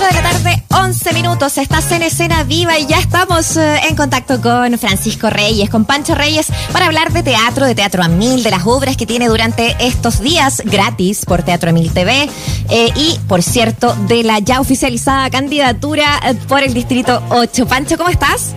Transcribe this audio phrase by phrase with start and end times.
[0.00, 1.58] 4 de la tarde, 11 minutos.
[1.58, 6.14] Estás en escena viva y ya estamos eh, en contacto con Francisco Reyes, con Pancho
[6.14, 9.76] Reyes, para hablar de teatro, de Teatro a Mil, de las obras que tiene durante
[9.78, 12.30] estos días gratis por Teatro a Mil TV
[12.70, 17.66] eh, y, por cierto, de la ya oficializada candidatura eh, por el Distrito 8.
[17.66, 18.54] Pancho, ¿cómo estás?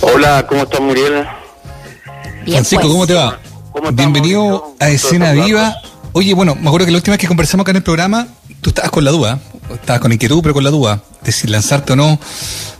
[0.00, 1.26] Hola, ¿cómo estás, Muriel?
[2.44, 2.92] Bien, Francisco, pues.
[2.92, 3.38] ¿cómo te va?
[3.72, 5.74] ¿Cómo estás, Bienvenido a Escena Viva.
[6.12, 8.26] Oye, bueno, me acuerdo que la última vez que conversamos acá en el programa,
[8.60, 9.40] tú estabas con la duda,
[9.74, 12.18] estabas con inquietud, pero con la duda de si lanzarte o no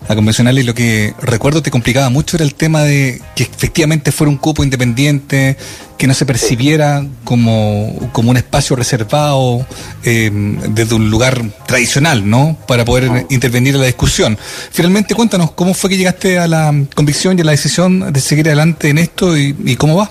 [0.09, 4.11] a convencional y lo que recuerdo te complicaba mucho era el tema de que efectivamente
[4.11, 5.57] fuera un cupo independiente,
[5.97, 9.65] que no se percibiera como, como un espacio reservado
[10.03, 10.31] eh,
[10.71, 12.57] desde un lugar tradicional, ¿no?
[12.67, 14.37] Para poder intervenir en la discusión.
[14.73, 18.49] Finalmente, cuéntanos, ¿cómo fue que llegaste a la convicción y a la decisión de seguir
[18.49, 20.11] adelante en esto y, y cómo va?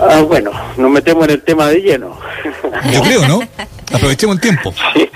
[0.00, 2.18] Ah, bueno, nos metemos en el tema de lleno.
[2.92, 3.40] Yo creo, ¿no?
[3.92, 4.72] Aprovechemos el tiempo.
[4.94, 5.08] sí,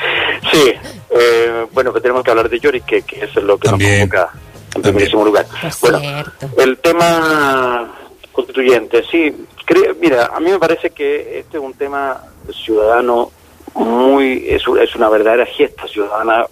[0.53, 0.73] sí.
[1.15, 4.09] Eh, bueno, pues tenemos que hablar de Yorick, que, que eso es lo que También.
[4.09, 4.33] nos convoca
[4.75, 5.47] en primerísimo lugar.
[5.83, 6.49] Bueno, cierto.
[6.63, 7.95] el tema
[8.33, 9.47] constituyente, sí.
[9.65, 12.21] Creo, mira, a mí me parece que este es un tema
[12.65, 13.31] ciudadano
[13.75, 16.47] muy, es, es una verdadera gesta ciudadana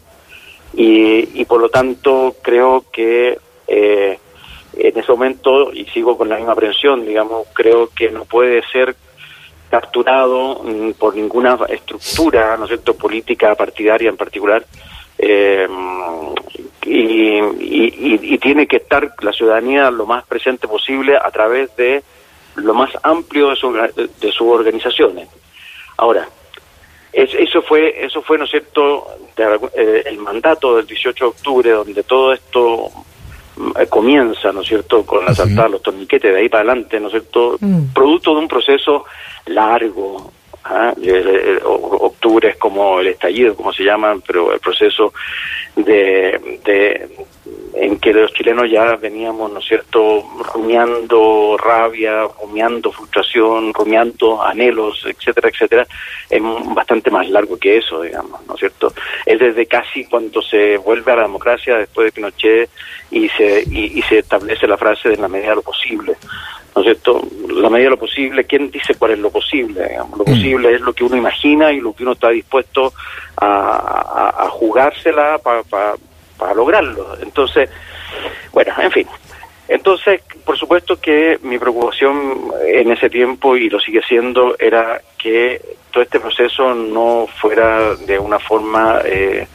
[0.75, 4.19] y, y por lo tanto creo que eh,
[4.77, 8.95] en ese momento, y sigo con la misma aprehensión, digamos, creo que no puede ser
[9.71, 14.65] capturado mm, por ninguna estructura, ¿no es cierto?, política partidaria en particular,
[15.19, 15.69] eh,
[16.83, 22.03] y, y- y- tiene que estar la ciudadanía lo más presente posible a través de
[22.57, 25.29] lo más amplio de, su de sus organizaciones.
[25.99, 26.27] Ahora,
[27.13, 29.07] es- eso fue, eso fue, ¿no es cierto?,
[29.75, 32.91] eh, el mandato del 18 de octubre, donde todo esto
[33.89, 35.43] comienza, ¿no es cierto?, con la Ujú.
[35.43, 37.93] saltada, los torniquetes, de ahí para adelante, ¿no es cierto?, Mm.
[37.95, 39.05] producto de un proceso
[39.47, 40.33] largo.
[40.65, 40.93] ¿Ah?
[41.03, 45.13] El- o- octubre es como el estallido, como se llaman, pero el proceso
[45.77, 47.09] de, de
[47.75, 55.05] en que los chilenos ya veníamos, ¿no es cierto?, rumiando rabia, rumiando frustración, rumiando anhelos,
[55.07, 55.87] etcétera, etcétera,
[56.29, 56.43] es
[56.75, 58.93] bastante más largo que eso, digamos, ¿no es cierto?
[59.25, 62.71] Es desde casi cuando se vuelve a la democracia después de Pinochet
[63.11, 66.17] y se, y, y se establece la frase de la medida de lo posible.
[66.75, 67.21] ¿No es cierto?
[67.49, 69.89] La medida de lo posible, ¿quién dice cuál es lo posible?
[69.89, 70.19] digamos?
[70.19, 70.27] Lo Mm.
[70.27, 72.93] posible es lo que uno imagina y lo que uno está dispuesto
[73.37, 77.17] a, a- a jugársela para lograrlo.
[77.21, 77.69] Entonces,
[78.53, 79.07] bueno, en fin.
[79.69, 85.61] Entonces, por supuesto que mi preocupación en ese tiempo, y lo sigue siendo, era que
[85.93, 89.47] todo este proceso no fuera de una forma eh,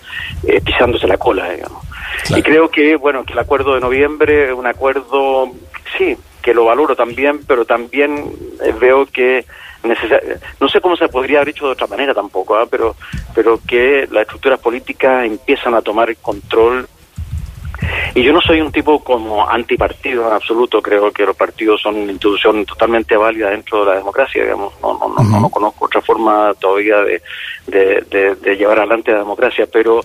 [0.48, 1.84] eh, pisándose la cola, digamos.
[2.26, 2.40] Claro.
[2.40, 5.52] Y creo que, bueno, que el acuerdo de noviembre es un acuerdo,
[5.98, 8.32] sí, que lo valoro también, pero también
[8.64, 9.44] eh, veo que
[10.60, 12.68] no sé cómo se podría haber hecho de otra manera tampoco, ¿ah?
[12.70, 12.96] pero
[13.34, 16.88] pero que las estructuras políticas empiezan a tomar el control
[18.16, 21.96] y yo no soy un tipo como antipartido en absoluto, creo que los partidos son
[21.96, 25.86] una institución totalmente válida dentro de la democracia, digamos, no, no, no, no, no conozco
[25.86, 27.22] otra forma todavía de,
[27.68, 30.02] de, de- de llevar adelante la democracia, pero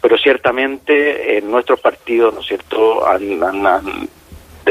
[0.00, 4.08] pero ciertamente en nuestros partidos, ¿no es cierto?, han, han, han-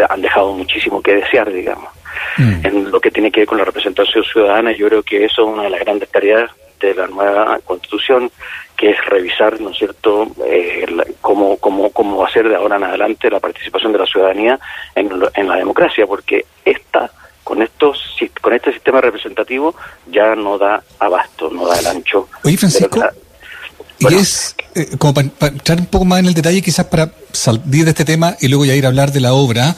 [0.09, 1.89] han dejado muchísimo que desear, digamos
[2.37, 2.65] Mm.
[2.65, 4.71] en lo que tiene que ver con la representación ciudadana.
[4.73, 8.31] Yo creo que eso es una de las grandes tareas de la nueva constitución,
[8.77, 12.55] que es revisar, ¿no es cierto?, eh, la- cómo, cómo, cómo va a ser de
[12.55, 14.59] ahora en adelante la participación de la ciudadanía
[14.95, 17.09] en, lo- en la democracia, porque esta,
[17.43, 19.75] con, estos, con este sistema representativo,
[20.07, 22.27] ya no da abasto, no da el ancho.
[22.43, 23.13] Oye, de Francisco, la-
[24.01, 24.19] Y Bueno.
[24.19, 27.91] es eh, como para entrar un poco más en el detalle, quizás para salir de
[27.91, 29.75] este tema y luego ya ir a hablar de la obra.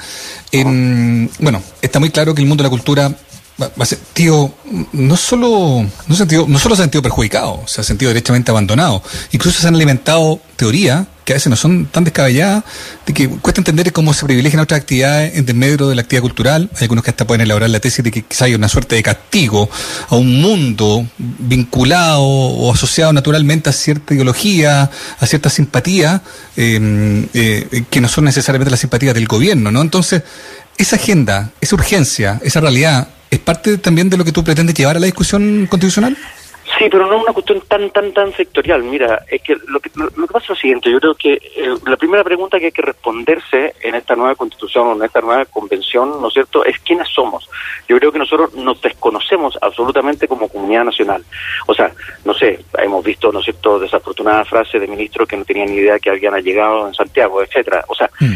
[0.52, 3.14] En, bueno, está muy claro que el mundo de la cultura
[3.62, 4.54] va, va a ser, tío,
[4.94, 9.04] no solo, no, sentido, no solo se ha sentido perjudicado, se ha sentido derechamente abandonado.
[9.32, 12.64] Incluso se han alimentado teorías que a veces no son tan descabelladas,
[13.06, 16.70] de que cuesta entender cómo se privilegian otras actividades en desmedro de la actividad cultural.
[16.76, 19.04] Hay algunos que hasta pueden elaborar la tesis de que quizá hay una suerte de
[19.04, 19.70] castigo
[20.10, 24.90] a un mundo vinculado o asociado naturalmente a cierta ideología,
[25.20, 26.22] a cierta simpatía,
[26.58, 29.82] eh, eh, que no son necesariamente las simpatías del gobierno, ¿no?
[29.82, 30.24] Entonces,
[30.78, 34.98] esa agenda, esa urgencia, esa realidad, ¿es parte también de lo que tú pretendes llevar
[34.98, 36.16] a la discusión constitucional?
[36.78, 38.82] Sí, pero no es una cuestión tan, tan, tan sectorial.
[38.84, 40.90] Mira, es que lo que, lo, lo que pasa es lo siguiente.
[40.90, 44.88] Yo creo que eh, la primera pregunta que hay que responderse en esta nueva constitución
[44.88, 47.48] o en esta nueva convención, ¿no es cierto?, es quiénes somos.
[47.88, 51.24] Yo creo que nosotros nos desconocemos absolutamente como comunidad nacional.
[51.68, 51.92] O sea,
[52.26, 55.76] no sé, hemos visto, ¿no es cierto?, desafortunadas frases de ministros que no tenían ni
[55.76, 57.84] idea que habían llegado en Santiago, etcétera.
[57.88, 58.36] O sea, Mm.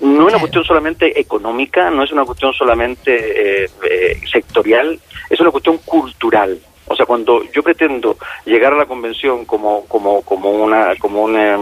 [0.00, 4.98] No es una cuestión solamente económica, no es una cuestión solamente eh, eh, sectorial,
[5.30, 6.58] es una cuestión cultural.
[6.88, 11.58] O sea, cuando yo pretendo llegar a la convención como como como una como una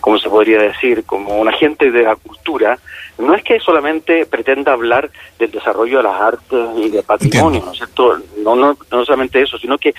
[0.00, 2.78] como se podría decir, como un agente de la cultura,
[3.18, 7.72] no es que solamente pretenda hablar del desarrollo de las artes y del patrimonio, ¿no
[7.72, 8.18] es cierto?
[8.38, 9.94] No, no, no solamente eso, sino que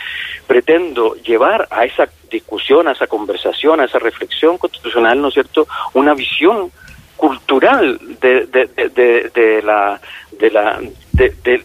[0.48, 5.68] pretendo llevar a esa discusión, a esa conversación, a esa reflexión constitucional, ¿no es cierto?,
[5.94, 6.72] una visión
[7.18, 10.00] cultural de, de, de, de la
[10.40, 10.80] de la
[11.12, 11.64] de, de,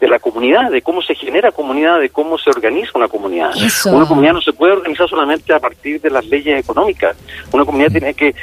[0.00, 3.50] de la comunidad, de cómo se genera comunidad, de cómo se organiza una comunidad.
[3.86, 7.16] Una comunidad no se puede organizar solamente a partir de las leyes económicas.
[7.52, 8.34] Una comunidad tiene que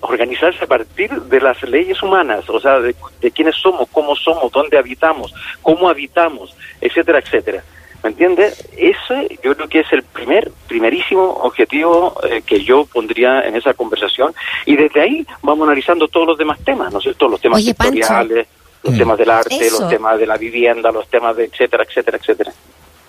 [0.00, 2.94] organizarse a partir de las leyes humanas, o sea, de,
[3.30, 5.32] quiénes somos, cómo somos, dónde habitamos,
[5.62, 7.62] cómo habitamos, etcétera, etcétera.
[8.06, 8.68] ¿Me entiendes?
[8.76, 13.74] Ese yo creo que es el primer, primerísimo objetivo eh, que yo pondría en esa
[13.74, 14.32] conversación
[14.64, 17.26] y desde ahí vamos analizando todos los demás temas, ¿no es cierto?
[17.26, 18.46] Los temas sectoriales,
[18.84, 18.98] los mm.
[18.98, 22.52] temas del arte, los temas de la vivienda, los temas de etcétera, etcétera, etcétera.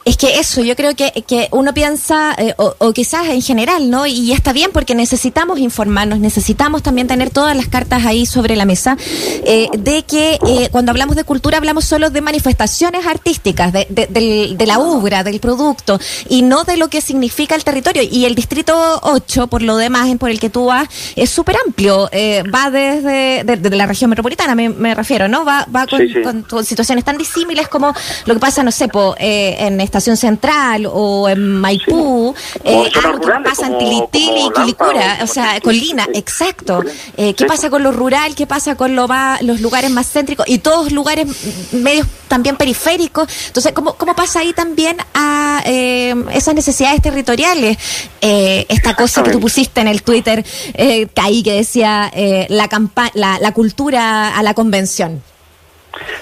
[0.07, 4.05] Es que eso, yo creo que, que uno piensa, eh, o, quizás en general, ¿no?
[4.07, 8.63] Y está bien porque necesitamos informarnos, necesitamos también tener todas las cartas ahí sobre la
[8.63, 8.95] mesa,
[9.43, 14.65] eh, de que eh, cuando hablamos de cultura hablamos solo de manifestaciones artísticas, de, de,
[14.65, 15.99] la obra, del producto,
[16.29, 18.01] y no de lo que significa el territorio.
[18.01, 20.87] Y el distrito 8, por lo demás, por el que tú vas,
[21.17, 22.09] es súper amplio,
[22.55, 25.43] va desde de, la región metropolitana, me, refiero, ¿no?
[25.43, 27.93] Va, va con, situaciones tan disímiles como
[28.25, 32.33] lo que pasa, no sé, po, en esta Central o en Maipú,
[32.63, 36.83] eh, algo que pasa en Tilitili y Quilicura, o sea, Colina, exacto.
[37.15, 38.35] Eh, ¿Qué pasa con lo rural?
[38.35, 39.07] ¿Qué pasa con lo
[39.41, 41.27] los lugares más céntricos y todos lugares
[41.71, 43.27] medios también periféricos?
[43.47, 47.77] Entonces, ¿cómo, cómo pasa ahí también a eh, esas necesidades territoriales?
[48.19, 52.11] esta cosa que tú pusiste en el Twitter, eh, ahí que decía
[52.49, 52.69] la,
[53.13, 55.21] la, la cultura a la convención.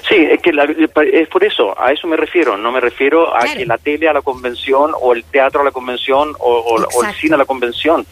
[0.08, 0.52] Sí, es que
[1.14, 4.14] es por eso, a eso me refiero, no me refiero a que la tele a
[4.14, 8.06] la convención o el teatro a la convención o, el cine a la convención.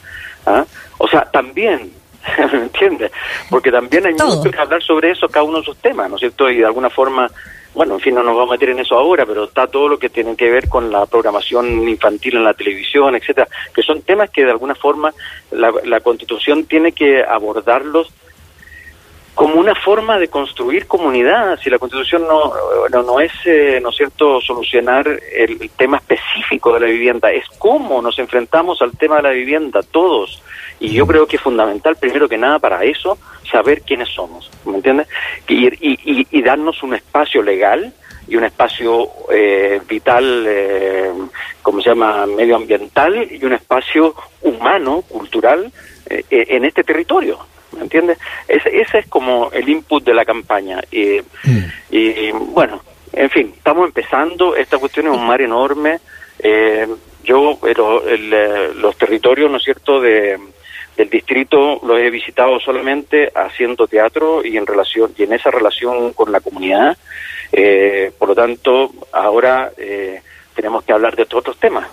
[0.45, 0.65] ¿ah?
[0.97, 1.91] O sea, también,
[2.51, 3.11] ¿me entiendes?
[3.49, 6.21] Porque también hay mucho que hablar sobre eso, cada uno de sus temas, ¿no es
[6.21, 6.49] cierto?
[6.49, 7.29] Y de alguna forma,
[7.73, 9.99] bueno, en fin, no nos vamos a meter en eso ahora, pero está todo lo
[9.99, 14.29] que tiene que ver con la programación infantil en la televisión, etcétera, que son temas
[14.29, 15.13] que de alguna forma
[15.51, 18.11] la, la Constitución tiene que abordarlos
[19.35, 21.59] como una forma de construir comunidad.
[21.59, 22.53] Si la Constitución no,
[22.89, 28.01] no, es, eh, ¿no es cierto?, solucionar el, tema específico de la vivienda, es cómo
[28.01, 30.41] nos enfrentamos al tema de la vivienda todos.
[30.79, 33.17] Y yo creo que es fundamental, primero que nada, para eso,
[33.49, 35.07] saber quiénes somos, ¿me entiendes?
[35.47, 37.93] Y, y, y, darnos un espacio legal
[38.27, 41.11] y un espacio eh, vital, eh,
[41.61, 45.71] como se llama, medioambiental, y un espacio humano, cultural,
[46.09, 47.39] eh, en este territorio.
[47.73, 48.17] ¿Me entiendes?
[48.47, 50.79] Ese, ese es como el input de la campaña.
[50.91, 51.65] Y, mm.
[51.91, 52.81] y bueno,
[53.13, 55.99] en fin, estamos empezando, esta cuestión es un mar enorme.
[56.39, 56.87] Eh,
[57.23, 60.37] yo, pero eh, los territorios, ¿no es cierto?, de,
[60.97, 66.13] del distrito los he visitado solamente haciendo teatro y en relación y en esa relación
[66.13, 66.97] con la comunidad.
[67.51, 70.21] Eh, por lo tanto, ahora eh,
[70.55, 71.87] tenemos que hablar de estos otros temas.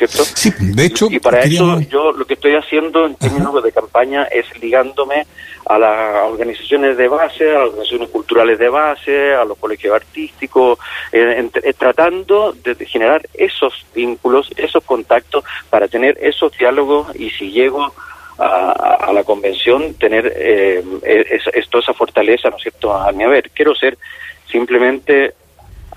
[0.00, 0.24] ¿No es cierto?
[0.34, 1.08] Sí, de hecho.
[1.10, 5.26] Y, para eso yo lo que estoy haciendo en términos de campaña es ligándome
[5.66, 10.78] a las organizaciones de base, a las organizaciones culturales de base, a los colegios artísticos,
[11.12, 17.50] eh, eh, tratando de, generar esos vínculos, esos contactos para tener esos diálogos y si
[17.50, 17.92] llego
[18.38, 20.82] a, la convención tener eh,
[21.68, 23.50] toda esa fortaleza, ¿no es cierto?, a mi haber.
[23.50, 23.98] Quiero ser
[24.50, 25.34] simplemente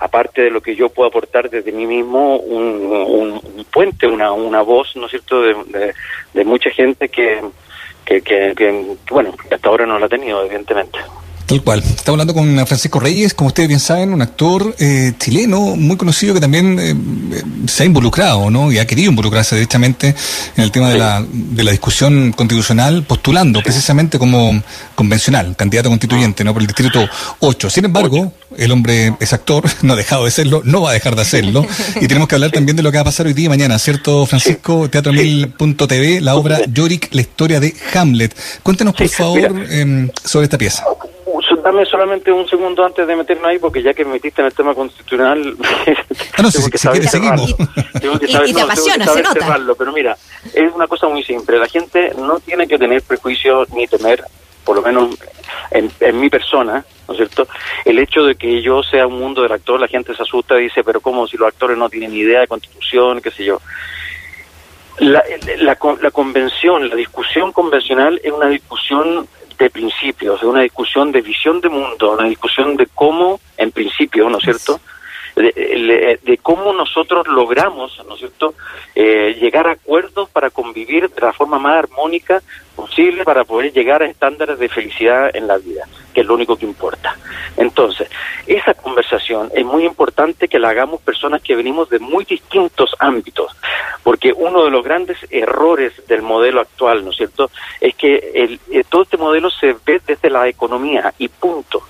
[0.00, 3.40] aparte de lo que yo puedo aportar desde mí mismo, un,
[3.72, 5.94] puente, una, una voz, ¿no es cierto?, de,
[6.32, 7.40] de, mucha gente que,
[8.04, 10.98] que, que, que, bueno, hasta ahora no la ha tenido, evidentemente.
[11.46, 11.80] Tal cual.
[11.80, 16.32] Estamos hablando con Francisco Reyes, como ustedes bien saben, un actor eh, chileno muy conocido
[16.32, 16.94] que también eh,
[17.66, 18.72] se ha involucrado, ¿no?
[18.72, 20.14] Y ha querido involucrarse directamente
[20.56, 24.62] en el tema de, la, de la discusión constitucional, postulando precisamente como
[24.94, 26.54] convencional, candidato constituyente, ¿no?
[26.54, 27.06] Por el distrito
[27.40, 27.68] 8.
[27.68, 31.14] Sin embargo, el hombre es actor, no ha dejado de serlo, no va a dejar
[31.14, 31.66] de hacerlo.
[32.00, 33.78] Y tenemos que hablar también de lo que va a pasar hoy día y mañana,
[33.78, 34.88] ¿cierto, Francisco?
[34.88, 38.34] Teatro Mil.tv, la obra Yorick, la historia de Hamlet.
[38.62, 40.84] Cuéntenos, por favor, em, sobre esta pieza
[41.64, 44.52] dame solamente un segundo antes de meternos ahí, porque ya que me metiste en el
[44.52, 45.56] tema constitucional,
[46.36, 47.56] ah, no, tengo que saber cerrarlo.
[47.98, 49.40] Tengo que saber, y, te apasiona, se nota.
[49.40, 49.74] Cerrarlo.
[49.74, 50.16] Pero mira,
[50.52, 51.58] es una cosa muy simple.
[51.58, 54.22] La gente no tiene que tener prejuicios ni temer,
[54.62, 55.16] por lo menos
[55.70, 57.48] en, en mi persona, ¿no es cierto?
[57.86, 60.64] El hecho de que yo sea un mundo del actor, la gente se asusta y
[60.64, 63.62] dice, pero ¿cómo si los actores no tienen ni idea de constitución, qué sé yo?
[64.98, 65.24] La,
[65.58, 69.26] la, la, convención, la discusión convencional es una discusión
[69.58, 74.28] de principios, de una discusión de visión de mundo, una discusión de cómo, en principio,
[74.28, 74.80] ¿no es cierto?,
[75.36, 78.54] de, cómo nosotros logramos, ¿no es cierto?,
[78.94, 82.42] eh, llegar a acuerdos para convivir de la forma más armónica
[82.74, 86.56] posible para poder llegar a estándares de felicidad en la vida, que es lo único
[86.56, 87.16] que importa.
[87.56, 88.08] Entonces,
[88.46, 93.52] esa conversación es muy importante que la hagamos personas que venimos de muy distintos ámbitos,
[94.02, 97.50] porque uno de los grandes errores del modelo actual, ¿no es cierto?,
[97.80, 101.82] es que el, eh, todo este modelo se ve desde la economía y punto.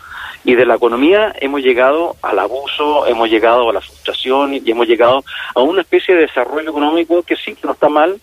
[0.46, 4.86] Y de la economía hemos llegado al abuso, hemos llegado a la frustración y hemos
[4.86, 5.24] llegado
[5.54, 8.20] a una especie de desarrollo económico que sí, que no está mal,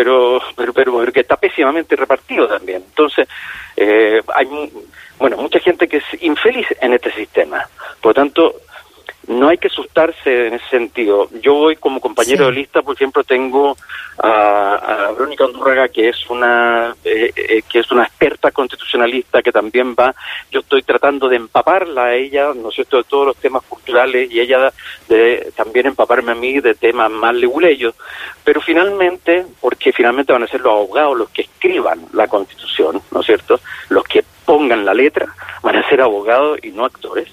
[0.00, 2.82] pero, pero, pero, que está pésimamente repartido también.
[2.86, 3.28] Entonces,
[3.76, 4.46] eh, hay
[5.18, 7.68] bueno, mucha gente que es infeliz en este sistema.
[8.00, 8.54] Por lo tanto,
[9.30, 11.28] no hay que asustarse en ese sentido.
[11.40, 13.76] Yo voy como compañero de lista, por ejemplo, tengo
[14.18, 19.52] a, a Verónica Andurraga, que es una eh, eh, que es una experta constitucionalista que
[19.52, 20.12] también va.
[20.50, 24.28] Yo estoy tratando de empaparla a ella, ¿no es cierto?, de todos los temas culturales
[24.32, 24.72] y ella
[25.08, 27.94] de también empaparme a mí de temas más leguleyos.
[28.42, 33.20] Pero finalmente, porque finalmente van a ser los abogados los que escriban la Constitución, ¿no
[33.20, 33.60] es cierto?,
[33.90, 35.32] los que pongan la letra,
[35.62, 37.28] van a ser abogados y no actores.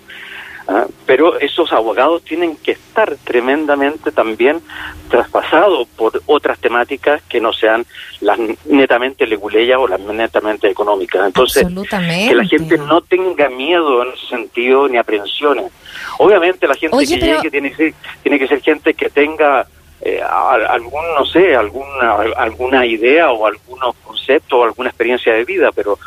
[0.67, 0.85] ¿Ah?
[1.05, 4.61] pero esos abogados tienen que estar tremendamente también
[5.09, 7.85] traspasados por otras temáticas que no sean
[8.21, 11.25] las netamente leguleyas o las netamente económicas.
[11.27, 15.71] Entonces, que la gente no tenga miedo en ese sentido ni aprensiones.
[16.19, 17.93] Obviamente la gente que llegue tiene, que ser,
[18.23, 19.65] tiene que ser gente que tenga
[20.01, 25.71] eh, algún, no sé, alguna, alguna idea o algunos conceptos o alguna experiencia de vida,
[25.73, 25.97] pero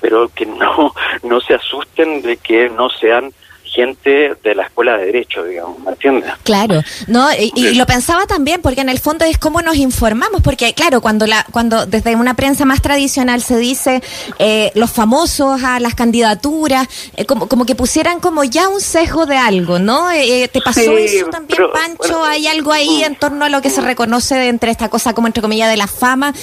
[0.00, 3.32] pero que no, no se asusten de que no sean
[3.70, 6.30] gente de la escuela de derecho, digamos, ¿me entiendes?
[6.42, 10.74] Claro, no y, lo pensaba también porque en el fondo es cómo nos informamos, porque
[10.74, 14.02] claro, cuando la cuando desde una prensa más tradicional se dice
[14.38, 19.26] eh, los famosos a las candidaturas, eh, como, como que pusieran como ya un sesgo
[19.26, 20.10] de algo, ¿no?
[20.10, 22.24] Eh, ¿Te pasó eso también, Pancho?
[22.24, 25.42] ¿Hay algo ahí en torno a lo que se reconoce entre esta cosa como entre
[25.42, 26.34] comillas de la fama?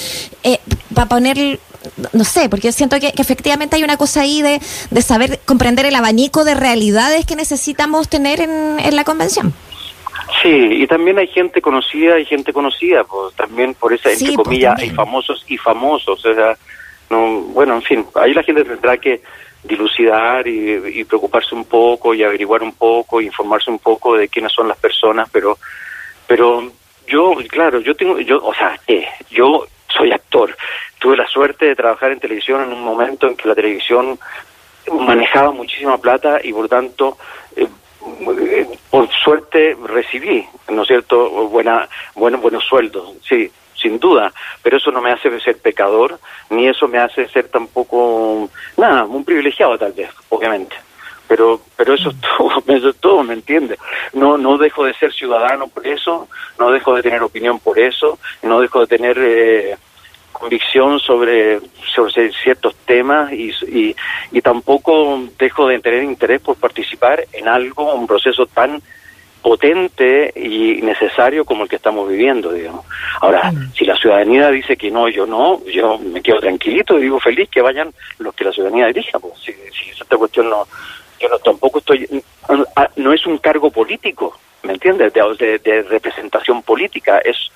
[0.93, 1.59] para poner
[2.13, 4.59] no sé, porque siento que, efectivamente hay una cosa ahí de,
[4.91, 9.53] de, saber comprender el abanico de realidades que necesitamos tener en, en la convención.
[10.41, 14.37] Sí, y también hay gente conocida y gente conocida, pues también por esa, entre pues,
[14.37, 16.57] comillas, hay famosos y famosos, o sea,
[17.09, 19.21] no, bueno, en fin, ahí la gente tendrá que
[19.63, 24.51] dilucidar y, y preocuparse un poco y averiguar un poco, informarse un poco de quiénes
[24.51, 25.57] son las personas, pero,
[26.27, 26.71] pero
[27.07, 30.55] yo, claro, yo tengo, yo, o sea, eh, yo soy actor.
[30.99, 34.19] Tuve la suerte de trabajar en televisión en un momento en que la televisión
[34.91, 37.17] manejaba muchísima plata y por tanto
[37.55, 37.67] eh,
[38.89, 44.31] por suerte recibí, ¿no es cierto?, buena, bueno, buenos sueldos, sí, sin duda,
[44.63, 49.23] pero eso no me hace ser pecador, ni eso me hace ser tampoco, nada, un
[49.23, 50.75] privilegiado tal vez, obviamente.
[51.27, 53.77] Pero, pero eso es todo, eso es todo, ¿me entiende?
[54.13, 56.27] No, no dejo de ser ciudadano por eso,
[56.57, 59.77] no dejo de tener opinión por eso, no dejo de tener eh,
[60.37, 61.59] convicción sobre,
[61.93, 63.95] sobre ciertos temas y, y,
[64.31, 68.81] y, tampoco dejo de tener interés por participar en algo, un proceso tan
[69.41, 72.85] potente y necesario como el que estamos viviendo, digamos.
[73.21, 73.73] Ahora, mm.
[73.73, 77.49] si la ciudadanía dice que no, yo no, yo me quedo tranquilito y digo feliz
[77.49, 80.67] que vayan los que la ciudadanía dirija, pues si, si esta cuestión no,
[81.19, 82.07] yo no tampoco estoy,
[82.97, 85.13] no es un cargo político, ¿me entiendes?
[85.13, 87.51] De, de representación política, es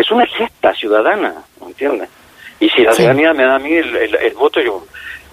[0.00, 2.08] es una gesta ciudadana, ¿me entiendes?
[2.60, 4.84] Y si la ciudadanía me da a mí el, voto, yo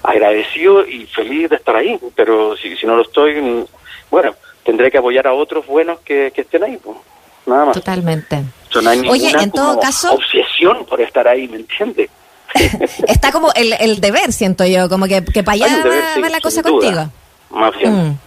[0.02, 3.66] agradecido y feliz de estar ahí, pero si, si no lo estoy,
[4.10, 6.98] bueno, tendré que apoyar a otros buenos que, estén ahí, pues,
[7.46, 7.74] nada más.
[7.76, 8.44] Totalmente.
[8.82, 10.14] no hay Oye, en todo caso...
[10.14, 12.10] obsesión por estar ahí, ¿me entiendes?
[13.08, 15.84] Está como el, el deber, siento yo, como que, que para allá
[16.22, 17.10] va, la cosa contigo.
[17.50, 18.10] Más bien.
[18.10, 18.20] Mm,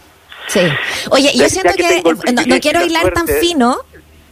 [0.47, 0.61] sí.
[1.09, 2.01] Oye, yo siento que,
[2.33, 3.77] no, quiero hilar tan fino,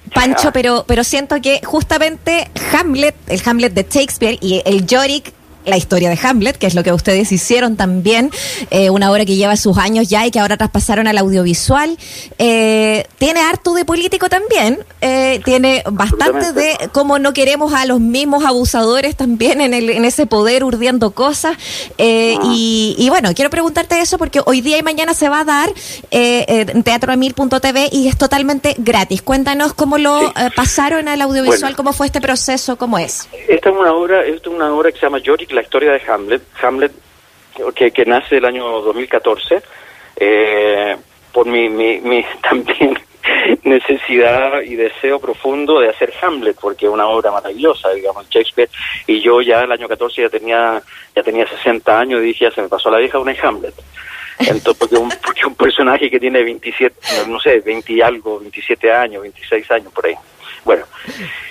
[0.10, 5.34] Pancho, pero, pero siento que justamente Hamlet, el Hamlet de Shakespeare y el Yorick
[5.66, 8.32] la historia de Hamlet, que es lo que ustedes hicieron también,
[8.72, 11.98] eh, una obra que lleva sus años ya y que ahora traspasaron al audiovisual.
[12.38, 18.00] Eh, tiene harto de político también, eh, tiene bastante de cómo no queremos a los
[18.00, 21.58] mismos abusadores también en, el, en ese poder urdiendo cosas.
[22.00, 22.52] Ah.
[22.54, 25.70] y, bueno, quiero preguntarte eso porque hoy día y mañana se va a dar
[26.12, 29.22] en teatroamil.tv y es totalmente gratis.
[29.22, 33.28] Cuéntanos cómo lo pasaron al audiovisual, cómo fue este proceso, cómo es.
[33.48, 35.20] Esta es una obra, esta es una obra que se llama
[35.52, 36.92] la historia de Hamlet, Hamlet
[37.76, 39.62] que, que nace el año 2014,
[40.16, 40.98] eh,
[41.32, 42.98] por mi, mi, mi también
[43.64, 48.70] necesidad y deseo profundo de hacer Hamlet, porque es una obra maravillosa, digamos, Shakespeare,
[49.08, 50.82] y yo ya el año 14 ya tenía,
[51.16, 53.76] ya tenía 60 años y dije, ya se me pasó la vieja una Hamlet.
[54.40, 56.96] Entonces, porque un, porque un personaje que tiene 27,
[57.28, 60.16] no sé, 20 y algo, 27 años, 26 años por ahí.
[60.66, 60.86] Bueno,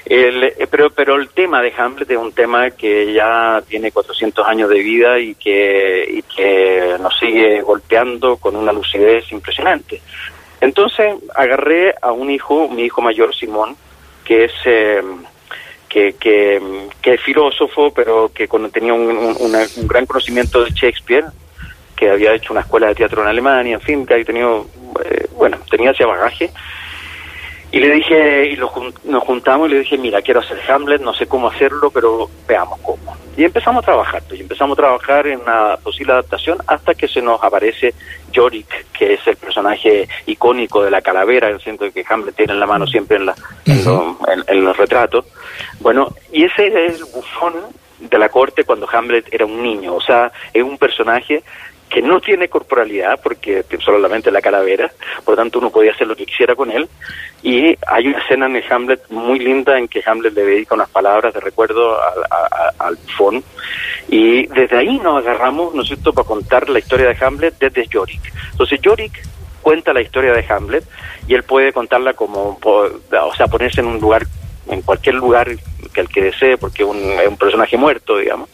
[0.04, 4.46] el, eh, pero, pero el tema de Hamlet es un tema que ya tiene 400
[4.46, 10.00] años de vida y que, y que nos sigue golpeando con una lucidez impresionante.
[10.60, 13.76] Entonces agarré a un hijo, mi hijo mayor, Simón,
[14.24, 14.52] que es...
[14.64, 15.02] Eh,
[15.88, 16.60] que, que,
[17.00, 21.24] que, es filósofo, pero que tenía un, un, gran conocimiento de Shakespeare,
[21.96, 24.66] que había hecho una escuela de teatro en Alemania, en fin, que había tenido,
[25.04, 26.50] eh, bueno, tenía ese bagaje,
[27.70, 31.26] y le dije, y nos juntamos y le dije, mira, quiero hacer Hamlet, no sé
[31.26, 33.14] cómo hacerlo, pero veamos cómo.
[33.36, 37.06] Y empezamos a trabajar, pues, y empezamos a trabajar en una posible adaptación hasta que
[37.06, 37.94] se nos aparece
[38.32, 42.60] Yorick, que es el personaje icónico de la calavera, el centro que Hamlet tiene en
[42.60, 43.34] la mano siempre en, la,
[43.66, 45.26] en, los retratos.
[45.80, 47.54] Bueno, y ese es el bufón
[48.00, 51.42] de la corte cuando Hamlet era un niño, o sea, es un personaje
[51.88, 54.92] que no tiene corporalidad, porque solamente la calavera,
[55.24, 56.88] por lo tanto uno podía hacer lo que quisiera con él.
[57.42, 60.90] Y hay una escena en el Hamlet muy linda en que Hamlet le dedica unas
[60.90, 63.42] palabras de recuerdo al, al bufón.
[64.08, 67.86] Y desde ahí nos agarramos, ¿no es cierto?, para contar la historia de Hamlet desde
[67.86, 68.32] Yorick.
[68.52, 69.22] Entonces Yorick
[69.62, 70.84] cuenta la historia de Hamlet
[71.26, 74.26] y él puede contarla como, o sea, ponerse en un lugar,
[74.68, 75.48] en cualquier lugar
[75.92, 76.88] que el que desee, porque es
[77.28, 78.48] un personaje muerto, digamos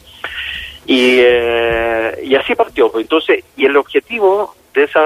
[0.85, 2.91] y, eh, y así partió.
[2.91, 3.03] Pues.
[3.03, 5.01] Entonces, y el objetivo de, esa,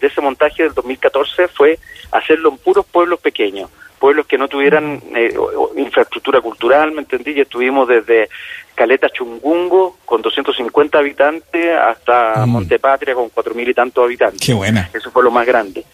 [0.00, 1.78] de ese montaje del 2014 fue
[2.10, 5.34] hacerlo en puros pueblos pequeños, pueblos que no tuvieran eh,
[5.76, 7.32] infraestructura cultural, ¿me entendí?
[7.32, 8.28] Y estuvimos desde
[8.74, 12.48] Caleta Chungungo con 250 habitantes hasta mm.
[12.48, 14.40] Montepatria con 4.000 y tantos habitantes.
[14.40, 14.90] Qué buena.
[14.92, 15.84] Eso fue lo más grande.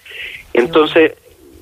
[0.52, 1.12] Entonces,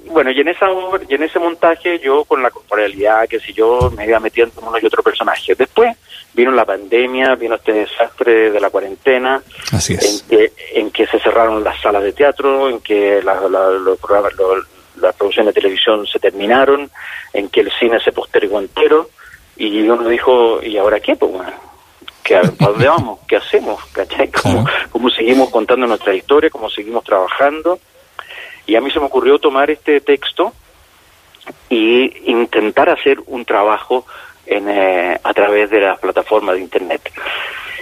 [0.07, 0.67] bueno, y en esa
[1.09, 4.69] y en ese montaje yo con la corporalidad, que si yo me iba metiendo en
[4.69, 5.55] uno y otro personaje.
[5.55, 5.97] Después
[6.35, 9.43] vino la pandemia, vino este desastre de la cuarentena,
[9.73, 13.99] Así En, que, en que se cerraron las salas de teatro, en que la, los
[13.99, 14.33] programas,
[15.01, 16.91] las producciones de televisión se terminaron,
[17.33, 19.09] en que el cine se postergó entero,
[19.57, 21.15] y uno dijo, ¿y ahora qué?
[21.15, 21.53] Pues bueno,
[22.23, 23.21] ¿qué, ¿para dónde vamos?
[23.29, 23.85] ¿Qué hacemos?
[23.93, 24.31] ¿Cachai?
[24.31, 26.51] ¿Cómo, ¿Cómo seguimos contando nuestra historia?
[26.51, 27.79] ¿Cómo seguimos trabajando?
[28.67, 30.53] Y a mí se me ocurrió tomar este texto
[31.69, 34.07] y intentar hacer un trabajo
[34.47, 37.13] en, eh, a través de las plataformas de internet.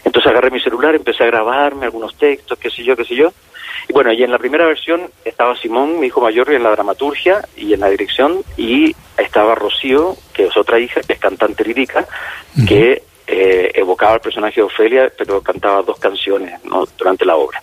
[0.05, 3.33] Entonces agarré mi celular, empecé a grabarme algunos textos, qué sé yo, qué sé yo.
[3.89, 7.43] Y bueno, y en la primera versión estaba Simón, mi hijo mayor, en la dramaturgia
[7.57, 12.07] y en la dirección, y estaba Rocío, que es otra hija, que es cantante lírica,
[12.67, 16.87] que eh, evocaba el personaje de Ofelia, pero cantaba dos canciones ¿no?
[16.99, 17.63] durante la obra.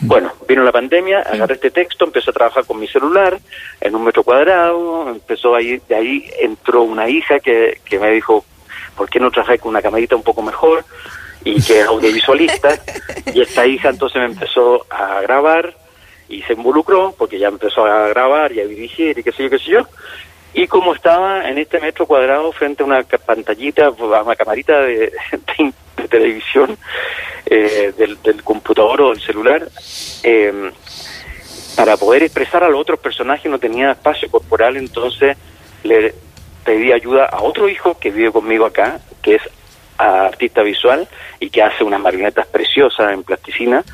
[0.00, 3.38] Bueno, vino la pandemia, agarré este texto, empecé a trabajar con mi celular
[3.80, 8.44] en un metro cuadrado, empezó ahí, de ahí entró una hija que, que me dijo,
[8.96, 10.84] ¿por qué no trabajáis con una camarita un poco mejor?
[11.44, 12.78] Y que es audiovisualista,
[13.34, 15.74] y esta hija entonces me empezó a grabar
[16.28, 19.50] y se involucró, porque ya empezó a grabar y a dirigir y qué sé yo,
[19.50, 19.86] qué sé yo,
[20.52, 23.90] y como estaba en este metro cuadrado frente a una pantallita, a
[24.22, 25.12] una camarita de,
[26.10, 26.76] televisión
[27.46, 29.68] eh, del, computador o del celular,
[30.22, 30.72] eh,
[31.76, 35.36] para poder expresar a los otros personajes no tenía espacio corporal, entonces
[35.84, 36.14] le
[36.64, 39.42] pedí ayuda a otro hijo que vive conmigo acá, que es
[39.96, 41.08] artista visual
[41.38, 43.84] y que hace unas marionetas preciosas en plasticina,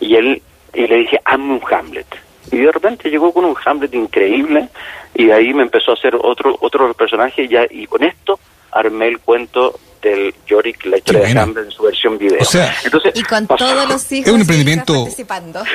[0.00, 0.42] y él
[0.74, 2.06] y le dije, hazme un Hamlet.
[2.54, 4.68] Y de repente llegó con un Hamlet increíble,
[5.14, 8.38] y ahí me empezó a hacer otro otro personaje, y, ya, y con esto
[8.72, 12.38] armé el cuento del Yorick, la historia de Hamlet en su versión video.
[12.40, 15.18] O sea, Entonces, y con todos los hijos es un emprendimiento, es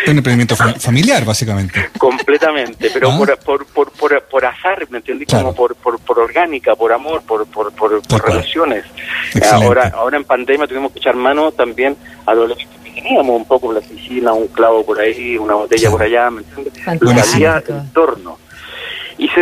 [0.08, 1.90] un emprendimiento familiar, básicamente.
[1.98, 3.18] Completamente, pero ¿Ah?
[3.18, 5.26] por, por, por, por, azar, ¿me entendí?
[5.26, 8.86] Como por, por, por orgánica, por amor, por, por, por, relaciones.
[9.52, 12.50] Ahora, ahora en pandemia tuvimos que echar mano también a los
[13.02, 17.02] teníamos un poco la piscina, un clavo por ahí, una botella por allá, ¿me entiendes?
[17.02, 18.38] Lo que hacía el torno.
[19.18, 19.42] Y se,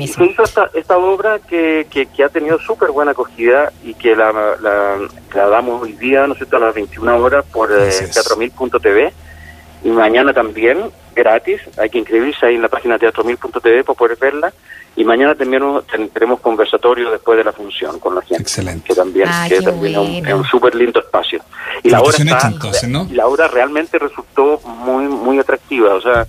[0.00, 5.48] hizo, esta, esta, obra que, que, ha tenido súper buena acogida y que la, la,
[5.48, 9.12] damos hoy día, ¿no sé, a las 21 horas por eh, teatromil.tv
[9.84, 14.52] y mañana también, gratis, hay que inscribirse ahí en la página teatromil.tv para poder verla
[14.94, 18.42] y mañana también tendremos conversatorio después de la función con la gente.
[18.42, 18.88] Excelente.
[18.88, 21.40] Que también, ah, que también es un, súper lindo espacio.
[21.82, 22.16] Y la obra,
[23.10, 26.26] y la obra realmente resultó muy, muy atractiva, o sea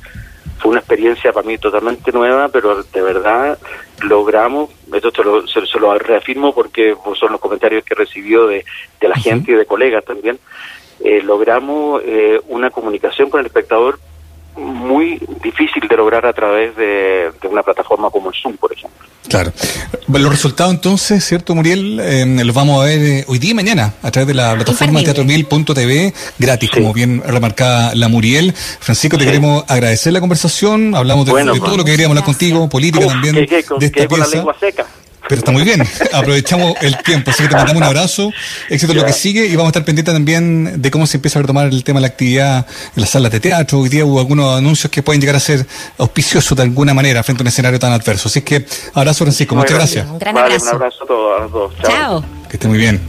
[0.59, 3.57] fue una experiencia para mí totalmente nueva, pero de verdad
[4.01, 8.65] logramos, esto se, lo reafirmo porque pues, son los comentarios que recibió de,
[8.99, 10.39] de la gente y de colegas también,
[10.99, 13.99] eh, logramos eh, una comunicación con el espectador
[14.57, 19.05] muy difícil de lograr a través de, una plataforma como el Zoom, por ejemplo.
[19.27, 19.51] Claro.
[20.07, 21.99] Los resultados entonces, ¿cierto, Muriel?
[22.01, 25.03] Eh, los vamos a ver eh, hoy día y mañana a través de la plataforma
[25.03, 28.53] teatromil.tv, gratis, como bien remarcaba la Muriel.
[28.53, 33.05] Francisco, te queremos agradecer la conversación, hablamos de, todo lo que queríamos hablar contigo, política
[33.05, 33.35] también.
[33.35, 34.85] de esta con la lengua seca.
[35.29, 35.81] Pero está muy bien,
[36.13, 38.31] aprovechamos el tiempo, así que te mandamos un abrazo,
[38.69, 41.39] éxito en lo que sigue y vamos a estar pendientes también de cómo se empieza
[41.39, 43.79] a retomar el tema de la actividad en las salas de teatro.
[43.79, 45.65] Hoy día hubo algunos anuncios que pueden llegar a ser
[45.97, 48.29] auspiciosos de alguna manera frente a un escenario tan adverso.
[48.29, 50.07] Así que abrazo Francisco, muchas gracias.
[50.07, 50.65] Un gran abrazo.
[50.65, 51.73] un abrazo a todos.
[51.81, 52.23] Chao.
[52.49, 53.01] Que esté muy bien.